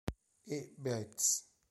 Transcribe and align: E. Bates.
E. 0.55 0.57
Bates. 0.83 1.29